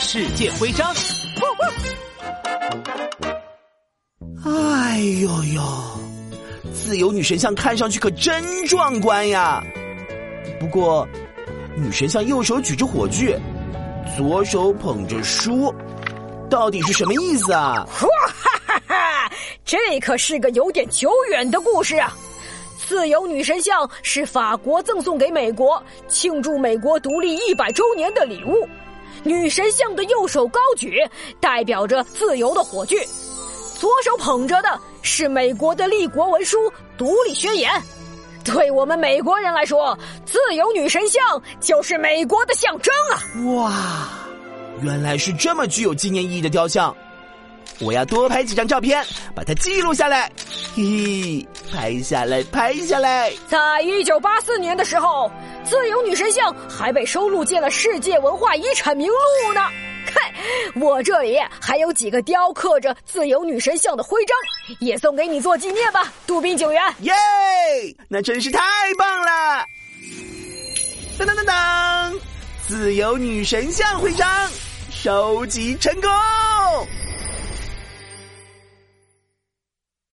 [0.00, 0.94] 世界徽章。
[4.44, 5.62] 哎呦呦，
[6.72, 9.60] 自由女神像看上去可真壮观呀！
[10.60, 11.06] 不过，
[11.76, 13.36] 女神像右手举着火炬，
[14.16, 15.74] 左手捧着书，
[16.48, 17.84] 到底是什么意思啊？
[18.02, 19.32] 哇哈哈哈！
[19.64, 22.16] 这可是个有点久远的故事啊！
[22.86, 28.66] 自由女神像是法国赠送给美国庆祝美国独立一百周年的礼物。
[29.24, 31.02] 女神像的右手高举，
[31.40, 32.96] 代表着自由的火炬；
[33.78, 36.58] 左手捧着的是美国的立国文书
[36.96, 37.70] 《独立宣言》。
[38.44, 41.20] 对我们美国人来说，自由女神像
[41.60, 43.20] 就是美国的象征啊！
[43.54, 44.08] 哇，
[44.80, 46.96] 原来是这么具有纪念意义的雕像。
[47.80, 49.04] 我要多拍几张照片，
[49.34, 50.30] 把它记录下来。
[50.74, 53.32] 嘿嘿，拍下来，拍下来。
[53.48, 55.30] 在一九八四年的时候，
[55.64, 59.60] 自由女神像还被收录进了世界文化遗产名录呢。
[60.10, 60.32] 嗨，
[60.80, 64.36] 我这里还有几个雕刻着自由女神像的徽章，
[64.80, 66.82] 也送给你做纪念吧，杜宾警员。
[67.00, 67.12] 耶，
[68.08, 68.60] 那真是太
[68.96, 69.64] 棒了！
[71.18, 72.20] 噔噔噔噔，
[72.66, 74.26] 自由女神像徽章
[74.90, 76.10] 收集成功。